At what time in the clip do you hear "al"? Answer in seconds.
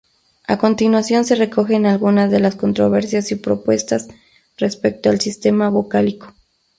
5.11-5.21